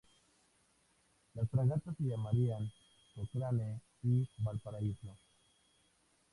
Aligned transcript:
Las 1.35 1.47
fragatas 1.51 1.95
se 1.95 2.03
llamarían 2.05 2.71
"Cochrane" 3.13 3.81
y 4.01 4.27
"Valparaíso". 4.39 5.15